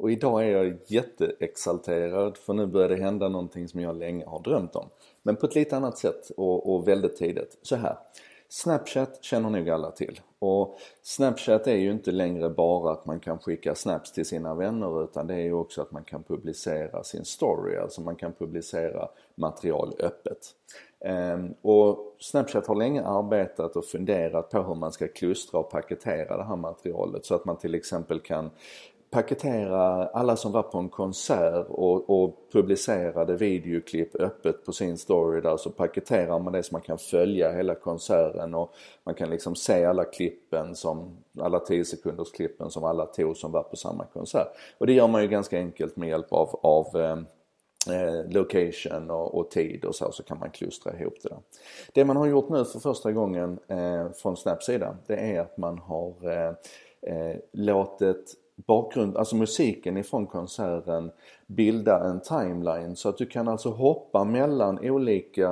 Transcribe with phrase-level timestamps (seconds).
[0.00, 4.40] Och idag är jag jätteexalterad för nu börjar det hända någonting som jag länge har
[4.40, 4.88] drömt om.
[5.22, 7.58] Men på ett lite annat sätt och, och väldigt tidigt.
[7.62, 7.96] Så här.
[8.48, 10.20] Snapchat känner nog alla till.
[10.38, 15.04] Och Snapchat är ju inte längre bara att man kan skicka snaps till sina vänner
[15.04, 19.08] utan det är ju också att man kan publicera sin story, alltså man kan publicera
[19.34, 20.38] material öppet.
[21.04, 26.36] Ehm, och Snapchat har länge arbetat och funderat på hur man ska klustra och paketera
[26.36, 28.50] det här materialet så att man till exempel kan
[29.10, 35.40] paketera alla som var på en konsert och, och publicerade videoklipp öppet på sin story
[35.40, 39.56] där så paketerar man det så man kan följa hela konserten och man kan liksom
[39.56, 44.04] se alla klippen som, alla 10 sekunders klippen som alla tog som var på samma
[44.04, 44.48] konsert.
[44.78, 47.16] Och det gör man ju ganska enkelt med hjälp av, av eh,
[47.96, 51.38] eh, location och, och, tid och så, så kan man klustra ihop det där.
[51.94, 55.56] Det man har gjort nu för första gången eh, från Snaps sida det är att
[55.56, 56.54] man har eh,
[57.02, 58.36] eh låtit
[58.66, 61.10] bakgrund, alltså musiken ifrån konserten
[61.46, 62.96] bilda en timeline.
[62.96, 65.50] Så att du kan alltså hoppa mellan olika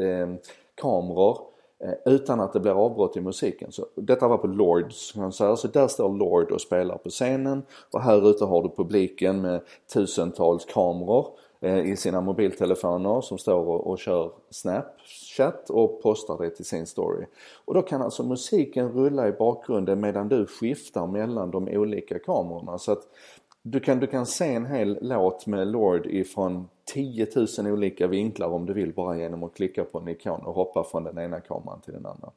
[0.00, 0.34] eh,
[0.74, 1.38] kameror
[1.84, 3.72] eh, utan att det blir avbrott i musiken.
[3.72, 7.62] Så detta var på Lords konsert, så där står Lord och spelar på scenen.
[7.92, 9.60] Och här ute har du publiken med
[9.92, 11.26] tusentals kameror.
[11.62, 16.86] Eh, i sina mobiltelefoner som står och, och kör Snapchat och postar det till sin
[16.86, 17.26] story.
[17.64, 22.78] Och då kan alltså musiken rulla i bakgrunden medan du skiftar mellan de olika kamerorna.
[22.78, 23.02] Så att
[23.62, 27.26] du kan, du kan se en hel låt med Lord ifrån 10
[27.58, 30.84] 000 olika vinklar om du vill bara genom att klicka på en ikon och hoppa
[30.84, 32.30] från den ena kameran till den andra.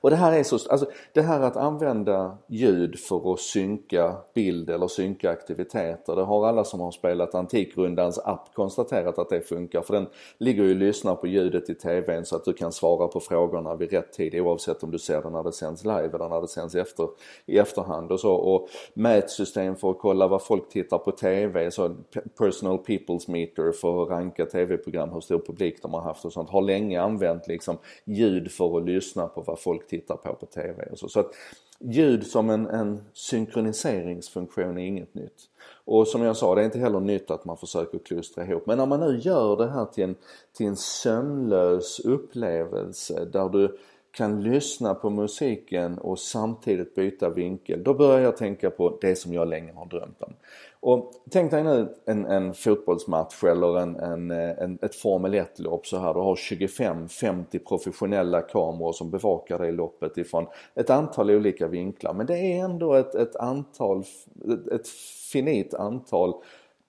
[0.00, 4.70] Och det här är så, alltså det här att använda ljud för att synka bild
[4.70, 6.16] eller synka aktiviteter.
[6.16, 10.06] Det har alla som har spelat Antikrundans app konstaterat att det funkar för den
[10.38, 13.74] ligger ju och lyssnar på ljudet i TVn så att du kan svara på frågorna
[13.74, 16.48] vid rätt tid oavsett om du ser det när det sänds live eller när det
[16.48, 17.08] sänds efter,
[17.46, 18.32] i efterhand och så.
[18.32, 21.96] Och mätsystem för att kolla vad folk tittar på TV, så
[22.38, 26.50] personal people's meter för att ranka TV-program, hur stor publik de har haft och sånt.
[26.50, 30.86] Har länge använt liksom ljud för att lyssna på vad folk tittar på på TV
[30.92, 31.08] och så.
[31.08, 31.32] så att
[31.78, 35.50] ljud som en, en synkroniseringsfunktion är inget nytt.
[35.84, 38.66] Och som jag sa, det är inte heller nytt att man försöker klustra ihop.
[38.66, 40.14] Men när man nu gör det här till en,
[40.56, 43.78] till en sömnlös upplevelse där du
[44.16, 47.82] kan lyssna på musiken och samtidigt byta vinkel.
[47.82, 50.32] Då börjar jag tänka på det som jag länge har drömt om.
[50.80, 55.98] Och tänk dig nu en, en fotbollsmatch eller en, en, en, ett Formel 1-lopp så
[55.98, 56.14] här.
[56.14, 62.12] Du har 25-50 professionella kameror som bevakar det loppet ifrån ett antal olika vinklar.
[62.12, 64.04] Men det är ändå ett, ett antal,
[64.52, 64.88] ett, ett
[65.32, 66.34] finit antal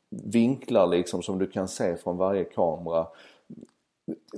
[0.09, 3.07] vinklar liksom som du kan se från varje kamera.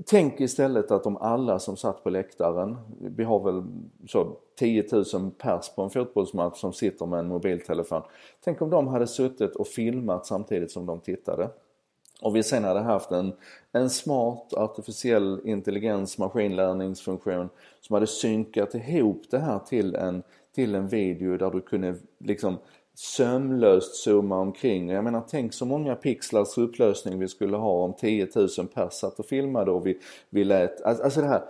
[0.05, 3.63] Tänk istället att om alla som satt på läktaren, vi har väl
[4.07, 8.01] så 10 000 pers på en fotbollsmatch som sitter med en mobiltelefon.
[8.43, 11.49] Tänk om de hade suttit och filmat samtidigt som de tittade.
[12.21, 13.33] Och vi sen hade haft en,
[13.71, 17.49] en smart artificiell intelligens maskinlärningsfunktion
[17.81, 20.23] som hade synkat ihop det här till en,
[20.55, 22.57] till en video där du kunde liksom
[22.99, 24.89] sömlöst zooma omkring.
[24.89, 29.19] Jag menar tänk så många pixlars upplösning vi skulle ha om 10 000 pers satt
[29.19, 29.99] och filmade och vi,
[30.29, 31.43] vi lät, alltså det här.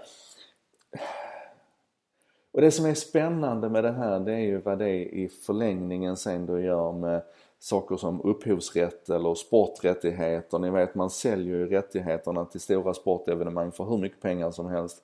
[2.52, 6.18] Och det som är spännande med det här det är ju vad det i förlängningen
[6.18, 7.22] sen då gör med
[7.60, 10.60] saker som upphovsrätt eller sporträttigheter.
[10.60, 15.04] Ni vet man säljer ju rättigheterna till stora sportevenemang för hur mycket pengar som helst.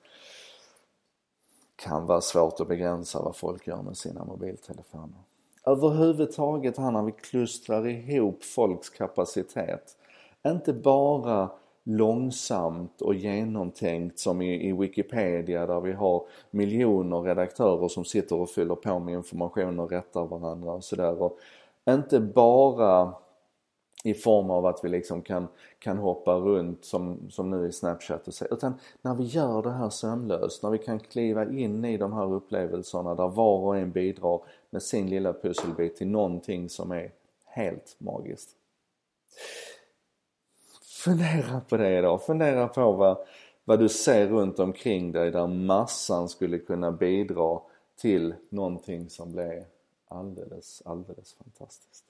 [1.76, 5.18] Kan vara svårt att begränsa vad folk gör med sina mobiltelefoner
[5.66, 9.96] överhuvudtaget här när vi klustrar ihop folks kapacitet.
[10.46, 11.50] Inte bara
[11.84, 18.50] långsamt och genomtänkt som i, i Wikipedia där vi har miljoner redaktörer som sitter och
[18.50, 21.30] fyller på med information och rättar varandra och sådär.
[21.90, 23.14] Inte bara
[24.06, 28.28] i form av att vi liksom kan, kan hoppa runt som, som nu i Snapchat
[28.28, 28.44] och så.
[28.44, 32.32] Utan när vi gör det här sömlöst, när vi kan kliva in i de här
[32.32, 34.40] upplevelserna där var och en bidrar
[34.70, 37.12] med sin lilla pusselbit till någonting som är
[37.44, 38.50] helt magiskt.
[41.04, 42.22] Fundera på det idag.
[42.22, 43.18] Fundera på vad,
[43.64, 47.60] vad du ser runt omkring dig där massan skulle kunna bidra
[48.00, 49.66] till någonting som blir
[50.08, 52.04] alldeles, alldeles fantastiskt.